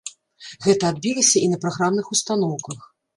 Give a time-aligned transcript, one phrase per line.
[0.65, 2.79] Гэта адбілася і на праграмных устаноўках.